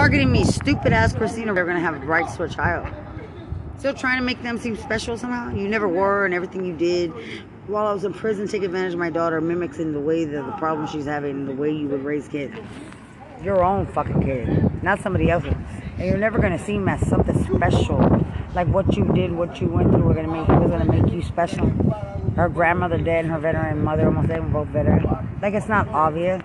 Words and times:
targeting 0.00 0.32
me, 0.32 0.44
stupid 0.44 0.94
ass 0.94 1.12
Christina. 1.12 1.52
They're 1.52 1.66
gonna 1.66 1.78
have 1.78 2.02
rights 2.04 2.34
to 2.36 2.44
a 2.44 2.48
child. 2.48 2.88
Still 3.76 3.92
trying 3.92 4.16
to 4.16 4.24
make 4.24 4.42
them 4.42 4.56
seem 4.56 4.74
special 4.78 5.18
somehow. 5.18 5.54
You 5.54 5.68
never 5.68 5.86
were, 5.86 6.24
and 6.24 6.32
everything 6.32 6.64
you 6.64 6.74
did 6.74 7.12
while 7.66 7.86
I 7.86 7.92
was 7.92 8.02
in 8.04 8.14
prison, 8.14 8.48
take 8.48 8.62
advantage 8.62 8.94
of 8.94 8.98
my 8.98 9.10
daughter, 9.10 9.42
mimicking 9.42 9.92
the 9.92 10.00
way 10.00 10.24
that 10.24 10.46
the 10.46 10.52
problem 10.52 10.86
she's 10.86 11.04
having, 11.04 11.44
the 11.44 11.52
way 11.52 11.70
you 11.70 11.86
would 11.88 12.02
raise 12.02 12.28
kids. 12.28 12.56
Your 13.44 13.62
own 13.62 13.84
fucking 13.88 14.22
kid, 14.22 14.82
not 14.82 15.00
somebody 15.02 15.30
else's. 15.30 15.52
And 15.98 16.06
you're 16.06 16.16
never 16.16 16.38
gonna 16.38 16.58
seem 16.58 16.88
as 16.88 17.06
something 17.06 17.44
special. 17.54 17.98
Like 18.54 18.68
what 18.68 18.96
you 18.96 19.04
did, 19.12 19.32
what 19.32 19.60
you 19.60 19.68
went 19.68 19.90
through, 19.90 20.04
were 20.04 20.14
gonna 20.14 20.28
make 20.28 20.48
was 20.48 20.70
gonna 20.70 20.90
make 20.90 21.12
you 21.12 21.20
special. 21.20 21.66
Her 22.36 22.48
grandmother 22.48 22.96
dead, 22.96 23.26
and 23.26 23.34
her 23.34 23.38
veteran 23.38 23.84
mother 23.84 24.06
almost 24.06 24.28
dead, 24.28 24.50
both 24.50 24.68
veteran. 24.68 25.04
Like 25.42 25.52
it's 25.52 25.68
not 25.68 25.88
obvious. 25.88 26.40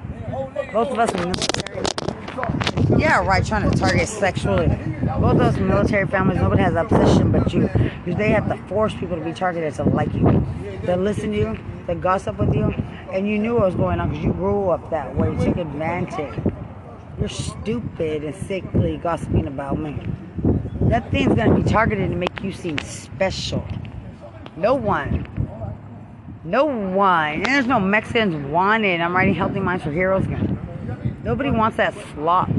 Both 0.73 0.91
of 0.91 0.99
us. 0.99 1.94
Yeah, 2.97 3.25
right, 3.25 3.45
trying 3.45 3.69
to 3.69 3.77
target 3.77 4.07
sexually. 4.07 4.67
Both 5.19 5.37
those 5.37 5.57
military 5.57 6.07
families, 6.07 6.39
nobody 6.39 6.61
has 6.61 6.75
opposition 6.75 7.31
but 7.31 7.53
you. 7.53 7.69
Because 8.03 8.17
they 8.17 8.29
have 8.29 8.47
to 8.49 8.57
force 8.67 8.93
people 8.93 9.17
to 9.17 9.23
be 9.23 9.33
targeted 9.33 9.73
to 9.75 9.83
like 9.83 10.13
you. 10.13 10.45
They 10.83 10.95
listen 10.95 11.31
to 11.31 11.37
you, 11.37 11.59
they 11.87 11.95
gossip 11.95 12.37
with 12.37 12.53
you, 12.53 12.73
and 13.11 13.27
you 13.27 13.39
knew 13.39 13.53
what 13.55 13.63
was 13.63 13.75
going 13.75 13.99
on 13.99 14.09
because 14.09 14.23
you 14.23 14.33
grew 14.33 14.69
up 14.69 14.89
that 14.89 15.15
way. 15.15 15.31
You 15.31 15.45
took 15.45 15.57
advantage. 15.57 16.37
You're 17.19 17.29
stupid 17.29 18.23
and 18.23 18.35
sickly 18.35 18.97
gossiping 18.97 19.47
about 19.47 19.79
me. 19.79 19.97
That 20.81 21.09
thing's 21.11 21.33
gonna 21.33 21.55
be 21.55 21.63
targeted 21.63 22.09
to 22.11 22.15
make 22.15 22.43
you 22.43 22.51
seem 22.51 22.77
special. 22.79 23.65
No 24.57 24.75
one. 24.75 25.27
No 26.43 26.65
one. 26.65 27.33
And 27.33 27.45
there's 27.45 27.67
no 27.67 27.79
Mexicans 27.79 28.35
wanted. 28.51 29.01
I'm 29.01 29.15
writing 29.15 29.33
Healthy 29.33 29.61
Minds 29.61 29.83
for 29.83 29.91
Heroes 29.91 30.25
again. 30.25 30.54
Nobody 31.25 31.49
wants 31.49 31.77
that 31.77 31.95
slop. 32.13 32.49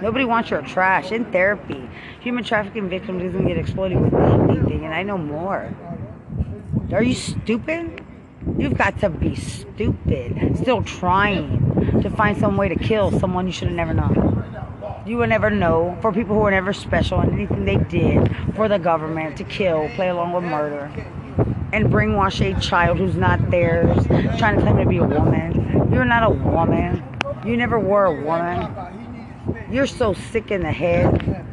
Nobody 0.00 0.24
wants 0.24 0.50
your 0.50 0.60
trash 0.62 1.12
in 1.12 1.24
therapy. 1.26 1.88
Human 2.18 2.42
trafficking 2.42 2.88
victims 2.88 3.22
doesn't 3.22 3.46
get 3.46 3.56
exploited 3.56 4.00
with 4.00 4.12
anything, 4.12 4.84
and 4.84 4.92
I 4.92 5.04
know 5.04 5.16
more. 5.16 5.72
Are 6.90 7.02
you 7.04 7.14
stupid? 7.14 8.04
You've 8.58 8.76
got 8.76 8.98
to 9.02 9.08
be 9.08 9.36
stupid. 9.36 10.58
Still 10.58 10.82
trying 10.82 12.02
to 12.02 12.10
find 12.10 12.36
some 12.36 12.56
way 12.56 12.68
to 12.68 12.74
kill 12.74 13.16
someone 13.20 13.46
you 13.46 13.52
should 13.52 13.68
have 13.68 13.76
never 13.76 13.94
known. 13.94 15.04
You 15.06 15.18
will 15.18 15.28
never 15.28 15.48
know 15.48 15.96
for 16.02 16.10
people 16.12 16.34
who 16.34 16.42
are 16.42 16.50
never 16.50 16.72
special 16.72 17.20
and 17.20 17.32
anything 17.32 17.64
they 17.64 17.76
did 17.76 18.34
for 18.56 18.66
the 18.66 18.80
government 18.80 19.36
to 19.36 19.44
kill, 19.44 19.88
play 19.90 20.08
along 20.08 20.32
with 20.32 20.42
murder, 20.42 20.90
and 21.72 21.86
brainwash 21.86 22.40
a 22.40 22.60
child 22.60 22.98
who's 22.98 23.14
not 23.14 23.52
theirs, 23.52 24.04
trying 24.38 24.56
to 24.56 24.62
claim 24.62 24.78
to 24.78 24.86
be 24.86 24.96
a 24.96 25.04
woman. 25.04 25.88
You're 25.92 26.04
not 26.04 26.24
a 26.24 26.30
woman. 26.30 27.00
You 27.44 27.56
never 27.56 27.78
were 27.80 28.04
a 28.04 28.24
woman. 28.24 29.66
You're 29.68 29.88
so 29.88 30.14
sick 30.14 30.52
in 30.52 30.62
the 30.62 30.70
head. 30.70 31.44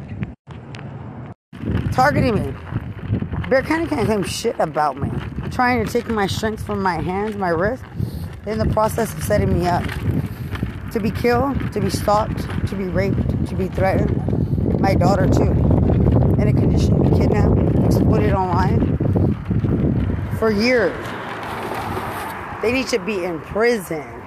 Targeting 1.90 2.36
me. 2.36 2.54
Bexar 3.48 3.62
County 3.62 3.86
can't 3.86 4.06
claim 4.06 4.22
shit 4.22 4.54
about 4.60 4.96
me. 4.96 5.10
Trying 5.50 5.84
to 5.84 5.92
take 5.92 6.08
my 6.08 6.28
strength 6.28 6.64
from 6.64 6.80
my 6.80 7.00
hands, 7.00 7.34
my 7.34 7.48
wrist, 7.48 7.82
in 8.46 8.58
the 8.58 8.66
process 8.66 9.12
of 9.12 9.24
setting 9.24 9.58
me 9.58 9.66
up. 9.66 9.82
To 10.92 11.00
be 11.00 11.10
killed, 11.10 11.72
to 11.72 11.80
be 11.80 11.90
stalked, 11.90 12.38
to 12.68 12.76
be 12.76 12.84
raped, 12.84 13.48
to 13.48 13.56
be 13.56 13.66
threatened. 13.66 14.78
My 14.80 14.94
daughter, 14.94 15.26
too. 15.28 15.50
In 16.40 16.46
a 16.46 16.52
condition 16.52 17.02
to 17.02 17.10
be 17.10 17.16
kidnapped, 17.18 17.84
exploited 17.84 18.32
online. 18.32 18.96
For 20.38 20.52
years. 20.52 20.96
They 22.62 22.72
need 22.72 22.86
to 22.88 23.00
be 23.00 23.24
in 23.24 23.40
prison. 23.40 24.19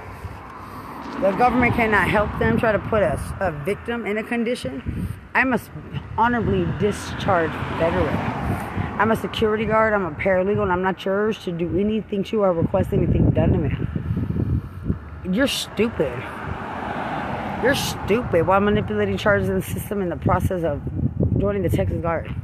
The 1.24 1.32
government 1.32 1.74
cannot 1.74 2.10
help 2.10 2.38
them 2.38 2.60
try 2.60 2.74
to 2.74 2.80
put 2.80 3.02
a, 3.02 3.18
a 3.40 3.50
victim 3.64 4.06
in 4.06 4.18
a 4.18 4.24
condition. 4.24 5.08
I'm 5.34 5.54
a 5.54 5.60
honorably 6.18 6.68
discharged 6.82 7.54
veteran. 7.80 8.18
I'm 9.00 9.10
a 9.10 9.16
security 9.16 9.64
guard, 9.64 9.94
I'm 9.94 10.04
a 10.04 10.12
paralegal, 10.12 10.64
and 10.64 10.72
I'm 10.74 10.82
not 10.82 11.06
yours 11.06 11.38
to 11.46 11.54
do 11.54 11.80
anything 11.80 12.26
to 12.26 12.42
or 12.44 12.52
request 12.52 12.92
anything 12.92 13.30
done 13.30 13.54
to 13.54 13.58
me. 13.58 15.34
You're 15.34 15.48
stupid. 15.48 16.12
You're 17.64 17.76
stupid 17.76 18.46
while 18.46 18.60
manipulating 18.60 19.16
charges 19.16 19.48
in 19.48 19.56
the 19.56 19.62
system 19.62 20.02
in 20.02 20.10
the 20.10 20.18
process 20.18 20.66
of 20.66 20.82
joining 21.40 21.62
the 21.62 21.70
Texas 21.70 22.02
Guard. 22.02 22.36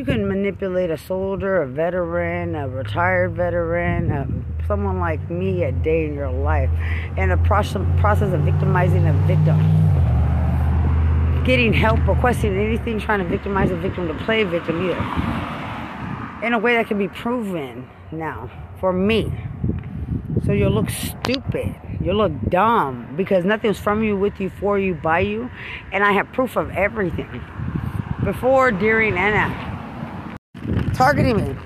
You 0.00 0.06
can 0.06 0.26
manipulate 0.26 0.88
a 0.90 0.96
soldier, 0.96 1.60
a 1.60 1.66
veteran, 1.66 2.54
a 2.54 2.66
retired 2.66 3.32
veteran, 3.32 4.10
a 4.10 4.26
someone 4.66 4.98
like 4.98 5.28
me 5.28 5.62
a 5.64 5.72
day 5.72 6.06
in 6.06 6.14
your 6.14 6.30
life 6.30 6.70
and 7.18 7.30
the 7.30 7.36
process 7.36 8.32
of 8.32 8.40
victimizing 8.40 9.06
a 9.06 9.12
victim. 9.26 9.58
Getting 11.44 11.74
help, 11.74 12.00
requesting 12.08 12.56
anything, 12.56 12.98
trying 12.98 13.18
to 13.18 13.26
victimize 13.26 13.70
a 13.72 13.76
victim 13.76 14.08
to 14.08 14.14
play 14.24 14.40
a 14.40 14.46
victim 14.46 14.82
either. 14.88 16.46
In 16.46 16.54
a 16.54 16.58
way 16.58 16.76
that 16.76 16.86
can 16.86 16.96
be 16.96 17.08
proven 17.08 17.86
now 18.10 18.50
for 18.78 18.94
me. 18.94 19.30
So 20.46 20.52
you'll 20.52 20.72
look 20.72 20.88
stupid. 20.88 21.76
You'll 22.00 22.16
look 22.16 22.32
dumb 22.48 23.12
because 23.18 23.44
nothing's 23.44 23.78
from 23.78 24.02
you, 24.02 24.16
with 24.16 24.40
you, 24.40 24.48
for 24.48 24.78
you, 24.78 24.94
by 24.94 25.20
you. 25.20 25.50
And 25.92 26.02
I 26.02 26.12
have 26.12 26.32
proof 26.32 26.56
of 26.56 26.70
everything. 26.70 27.44
Before, 28.24 28.70
during, 28.70 29.18
and 29.18 29.34
after. 29.34 29.79
Targeting 31.00 31.36
me. 31.38 31.56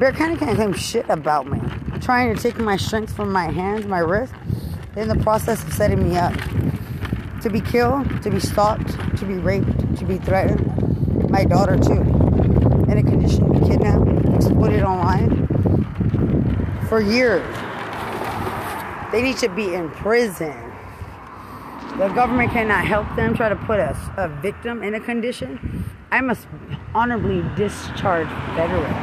Bexar 0.00 0.12
County 0.12 0.36
can't 0.36 0.56
claim 0.56 0.72
shit 0.72 1.04
about 1.10 1.46
me 1.46 1.60
trying 2.00 2.34
to 2.34 2.42
take 2.42 2.56
my 2.56 2.78
strength 2.78 3.14
from 3.14 3.30
my 3.30 3.50
hands, 3.50 3.84
my 3.84 3.98
wrist, 3.98 4.32
in 4.96 5.08
the 5.08 5.16
process 5.16 5.62
of 5.62 5.70
setting 5.74 6.08
me 6.08 6.16
up. 6.16 6.32
To 7.42 7.50
be 7.50 7.60
killed, 7.60 8.22
to 8.22 8.30
be 8.30 8.40
stalked, 8.40 8.88
to 9.18 9.26
be 9.26 9.34
raped, 9.34 9.96
to 9.98 10.06
be 10.06 10.16
threatened. 10.16 11.30
My 11.30 11.44
daughter, 11.44 11.76
too. 11.76 12.00
In 12.90 12.96
a 12.96 13.02
condition 13.02 13.52
to 13.52 13.60
be 13.60 13.66
kidnapped, 13.66 14.36
exploited 14.36 14.82
online. 14.82 15.46
For 16.88 17.02
years. 17.02 17.44
They 19.12 19.20
need 19.20 19.36
to 19.36 19.50
be 19.50 19.74
in 19.74 19.90
prison. 19.90 20.67
The 21.98 22.06
government 22.10 22.52
cannot 22.52 22.86
help 22.86 23.12
them 23.16 23.34
try 23.34 23.48
to 23.48 23.56
put 23.56 23.80
a, 23.80 23.96
a 24.16 24.28
victim 24.40 24.84
in 24.84 24.94
a 24.94 25.00
condition. 25.00 25.84
I'm 26.12 26.30
a 26.30 26.36
honorably 26.94 27.44
discharged 27.56 28.30
veteran. 28.54 28.94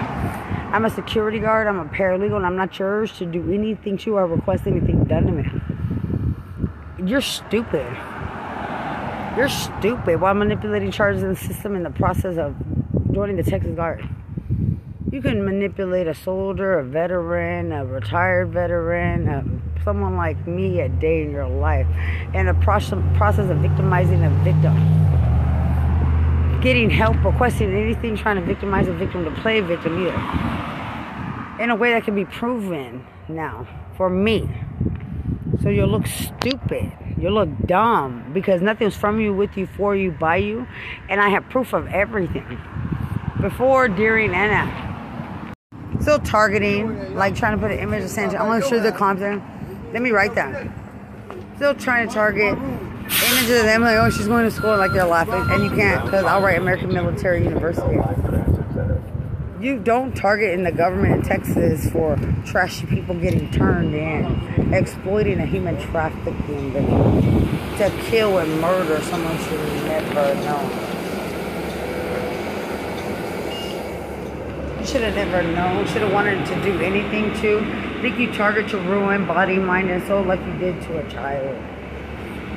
I'm 0.72 0.86
a 0.86 0.90
security 0.90 1.40
guard, 1.40 1.68
I'm 1.68 1.78
a 1.78 1.86
paralegal, 1.86 2.38
and 2.38 2.46
I'm 2.46 2.56
not 2.56 2.80
yours 2.80 3.12
to 3.18 3.26
do 3.26 3.52
anything 3.52 3.98
to 3.98 4.16
or 4.16 4.26
request 4.28 4.66
anything 4.66 5.04
done 5.04 5.26
to 5.26 5.32
me. 5.34 5.46
You're 7.06 7.20
stupid. 7.20 7.86
You're 9.36 9.50
stupid 9.50 10.22
while 10.22 10.34
manipulating 10.34 10.90
charges 10.90 11.22
in 11.22 11.30
the 11.30 11.36
system 11.36 11.76
in 11.76 11.84
the 11.84 11.90
process 11.90 12.38
of 12.38 12.56
joining 13.12 13.36
the 13.36 13.44
Texas 13.44 13.76
Guard. 13.76 14.08
You 15.12 15.22
can 15.22 15.44
manipulate 15.44 16.08
a 16.08 16.14
soldier, 16.14 16.80
a 16.80 16.84
veteran, 16.86 17.74
a 17.74 17.86
retired 17.86 18.54
veteran, 18.54 19.28
a, 19.28 19.44
someone 19.84 20.16
like 20.16 20.48
me 20.48 20.80
a 20.82 20.90
day 20.90 21.24
in 21.24 21.32
your 21.32 21.48
life, 21.48 21.88
and 22.34 22.48
the 22.48 22.54
process 22.54 23.50
of 23.50 23.58
victimizing 23.58 24.24
a 24.24 24.30
victim 24.44 24.76
getting 26.66 26.90
help, 26.90 27.24
requesting 27.24 27.72
anything, 27.76 28.18
trying 28.18 28.38
to 28.38 28.42
victimize 28.42 28.88
a 28.88 28.94
victim 28.94 29.24
to 29.24 29.30
play 29.42 29.60
a 29.60 29.62
victim 29.62 30.02
either. 30.02 31.64
In 31.64 31.70
a 31.70 31.76
way 31.76 31.92
that 31.92 32.04
can 32.04 32.16
be 32.16 32.26
proven 32.26 33.06
now 33.28 33.68
for 33.96 34.10
me. 34.10 34.50
So 35.62 35.70
you'll 35.70 35.90
look 35.90 36.08
stupid. 36.08 36.92
You'll 37.20 37.34
look 37.34 37.50
dumb 37.68 38.32
because 38.34 38.64
nothing's 38.64 38.96
from 38.96 39.20
you, 39.20 39.32
with 39.32 39.56
you, 39.56 39.68
for 39.68 39.96
you, 39.96 40.10
by 40.10 40.38
you. 40.38 40.66
And 41.08 41.22
I 41.22 41.30
have 41.30 41.48
proof 41.52 41.72
of 41.72 41.86
everything. 41.90 42.60
Before, 43.40 43.88
during, 43.88 44.34
and 44.34 44.52
after. 44.52 46.02
Still 46.02 46.20
targeting, 46.20 47.14
like 47.14 47.36
trying 47.36 47.56
to 47.56 47.62
put 47.62 47.70
an 47.72 47.78
image 47.78 48.06
of 48.06 48.10
Santa. 48.10 48.40
I'm 48.40 48.48
gonna 48.48 48.68
show 48.68 48.78
you 48.78 48.82
the 48.82 48.92
content. 48.92 49.44
Let 49.94 50.02
me 50.02 50.12
write 50.12 50.36
that. 50.36 50.68
Still 51.56 51.76
trying 51.76 52.08
to 52.08 52.14
target 52.14 52.58
images 53.06 53.60
of 53.60 53.66
them 53.66 53.82
like, 53.82 53.98
oh, 53.98 54.10
she's 54.10 54.28
going 54.28 54.46
to 54.46 54.52
school, 54.52 54.78
like 54.78 54.92
they're 54.92 55.06
laughing, 55.06 55.46
and 55.50 55.64
you 55.64 55.70
can't 55.70 56.04
because 56.04 56.26
I'll 56.26 56.42
write 56.42 56.58
American 56.58 56.92
Military 56.94 57.44
University. 57.44 58.00
You 59.60 59.80
don't 59.80 60.16
target 60.16 60.52
in 60.52 60.64
the 60.64 60.72
government 60.72 61.16
in 61.16 61.22
Texas 61.22 61.90
for 61.90 62.18
trashy 62.46 62.86
people 62.88 63.16
getting 63.16 63.50
turned 63.52 63.96
in, 63.96 64.74
exploiting 64.74 65.40
a 65.40 65.46
human 65.46 65.80
trafficking 65.80 66.72
victim 66.72 67.48
to 67.78 67.90
kill 68.06 68.38
and 68.40 68.62
murder 68.62 69.02
someone 69.04 69.38
should 69.40 69.60
never 69.86 70.36
known. 70.44 70.95
Should 74.86 75.02
have 75.02 75.16
never 75.16 75.42
known. 75.44 75.86
Should 75.88 76.04
have 76.04 76.14
wanted 76.14 76.46
to 76.46 76.56
do 76.64 76.80
anything 76.82 77.34
to. 77.42 77.60
I 77.60 78.02
think 78.02 78.20
you 78.20 78.32
target 78.34 78.70
to 78.70 78.78
ruin 78.78 79.26
body, 79.26 79.58
mind, 79.58 79.90
and 79.90 80.06
soul 80.08 80.24
like 80.24 80.40
you 80.46 80.54
did 80.58 80.82
to 80.84 81.00
a 81.00 81.10
child. 81.12 81.58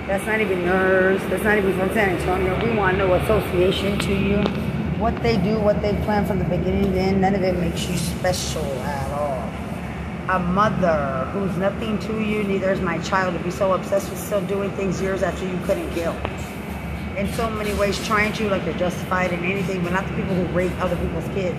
That's 0.06 0.24
not 0.26 0.40
even 0.40 0.62
yours. 0.64 1.20
That's 1.30 1.44
not 1.44 1.58
even 1.58 1.76
from 1.78 1.88
San 1.90 2.16
Antonio. 2.18 2.64
We 2.64 2.76
want 2.76 2.98
no 2.98 3.14
association 3.14 3.98
to 4.00 4.14
you. 4.14 4.38
What 4.98 5.22
they 5.22 5.36
do, 5.36 5.58
what 5.60 5.80
they 5.82 5.94
plan 6.04 6.26
from 6.26 6.38
the 6.38 6.44
beginning 6.44 6.92
to 6.92 6.98
end, 6.98 7.20
none 7.20 7.34
of 7.34 7.42
it 7.42 7.56
makes 7.56 7.88
you 7.88 7.96
special 7.96 8.64
at 8.82 9.10
all. 9.12 9.50
A 10.30 10.38
mother 10.38 11.28
who's 11.32 11.56
nothing 11.56 11.98
to 12.00 12.20
you, 12.20 12.44
neither 12.44 12.70
is 12.72 12.80
my 12.80 12.98
child, 12.98 13.34
to 13.36 13.42
be 13.42 13.50
so 13.50 13.72
obsessed 13.72 14.10
with 14.10 14.18
still 14.18 14.44
doing 14.46 14.70
things 14.72 15.00
years 15.00 15.22
after 15.22 15.46
you 15.46 15.58
couldn't 15.64 15.90
kill. 15.94 16.14
in 17.18 17.26
so 17.34 17.50
many 17.50 17.74
ways 17.74 18.04
trying 18.06 18.32
to, 18.32 18.48
like 18.48 18.64
they're 18.64 18.78
justified 18.78 19.32
in 19.32 19.44
anything, 19.44 19.82
but 19.82 19.92
not 19.92 20.06
the 20.06 20.14
people 20.14 20.34
who 20.34 20.44
rape 20.54 20.72
other 20.80 20.96
people's 20.96 21.26
kids, 21.34 21.58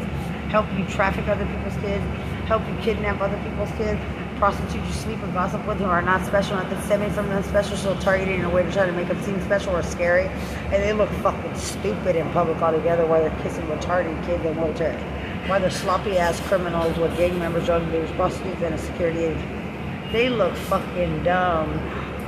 help 0.49 0.65
you 0.73 0.85
traffic 0.85 1.27
other 1.27 1.45
people's 1.45 1.77
kids, 1.77 2.03
help 2.47 2.67
you 2.67 2.75
kidnap 2.81 3.21
other 3.21 3.39
people's 3.43 3.71
kids, 3.77 4.01
prostitute 4.37 4.83
you 4.83 4.91
sleep 4.93 5.19
and 5.21 5.33
gossip 5.33 5.65
with 5.67 5.77
who 5.77 5.85
are 5.85 6.01
not 6.01 6.25
special, 6.25 6.57
that 6.57 6.83
semi 6.85 7.09
from 7.09 7.27
them 7.29 7.43
special, 7.43 7.77
so 7.77 7.95
targeted 7.99 8.39
in 8.39 8.45
a 8.45 8.49
way 8.49 8.63
to 8.63 8.71
try 8.71 8.85
to 8.85 8.91
make 8.91 9.07
them 9.07 9.21
seem 9.21 9.39
special 9.41 9.75
or 9.75 9.83
scary, 9.83 10.27
and 10.71 10.81
they 10.83 10.93
look 10.93 11.09
fucking 11.21 11.55
stupid 11.55 12.15
in 12.15 12.27
public 12.31 12.57
altogether 12.61 13.05
while 13.05 13.21
they're 13.21 13.43
kissing 13.43 13.65
retarded 13.67 14.25
kids 14.25 14.43
in 14.45 14.55
wheelchairs, 14.55 14.99
while 15.47 15.59
they're 15.59 15.69
sloppy 15.69 16.17
ass 16.17 16.39
criminals 16.47 16.97
with 16.97 17.15
gang 17.17 17.37
members, 17.37 17.65
drug 17.65 17.85
dealers, 17.91 18.11
prostitutes, 18.11 18.61
and 18.61 18.73
a 18.73 18.77
security 18.77 19.25
agent. 19.25 20.11
They 20.11 20.29
look 20.29 20.55
fucking 20.55 21.23
dumb 21.23 21.71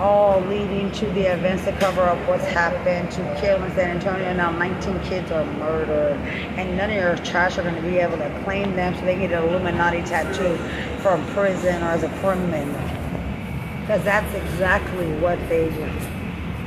all 0.01 0.41
leading 0.41 0.91
to 0.91 1.05
the 1.11 1.31
events 1.31 1.63
to 1.65 1.71
cover 1.73 2.01
up 2.01 2.17
what's 2.27 2.43
happened 2.45 3.11
to 3.11 3.21
kill 3.39 3.63
in 3.63 3.71
San 3.75 3.97
Antonio. 3.97 4.33
Now 4.33 4.49
19 4.49 4.99
kids 5.03 5.31
are 5.31 5.45
murdered, 5.53 6.17
and 6.57 6.75
none 6.75 6.89
of 6.89 6.95
your 6.95 7.15
trash 7.17 7.59
are 7.59 7.61
going 7.63 7.75
to 7.75 7.81
be 7.83 7.97
able 7.97 8.17
to 8.17 8.41
claim 8.43 8.75
them 8.75 8.95
so 8.95 9.05
they 9.05 9.15
get 9.15 9.31
an 9.31 9.47
Illuminati 9.47 10.01
tattoo 10.01 10.57
from 11.01 11.23
prison 11.27 11.83
or 11.83 11.91
as 11.91 12.01
a 12.01 12.09
criminal. 12.19 12.73
Because 13.81 14.03
that's 14.03 14.33
exactly 14.33 15.13
what 15.19 15.37
they 15.47 15.69
do. 15.69 16.20